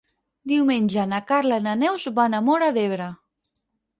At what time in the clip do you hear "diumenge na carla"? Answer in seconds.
0.51-1.59